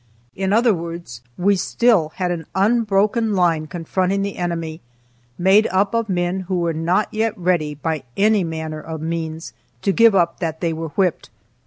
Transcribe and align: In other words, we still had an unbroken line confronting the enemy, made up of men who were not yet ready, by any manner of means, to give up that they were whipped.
In 0.35 0.51
other 0.51 0.73
words, 0.73 1.21
we 1.37 1.55
still 1.55 2.09
had 2.15 2.31
an 2.31 2.47
unbroken 2.55 3.35
line 3.35 3.67
confronting 3.67 4.23
the 4.23 4.37
enemy, 4.37 4.81
made 5.37 5.67
up 5.67 5.93
of 5.93 6.09
men 6.09 6.39
who 6.39 6.55
were 6.57 6.73
not 6.73 7.07
yet 7.13 7.37
ready, 7.37 7.75
by 7.75 8.01
any 8.17 8.43
manner 8.43 8.81
of 8.81 8.99
means, 8.99 9.53
to 9.83 9.91
give 9.91 10.15
up 10.15 10.39
that 10.39 10.59
they 10.59 10.73
were 10.73 10.89
whipped. 10.97 11.29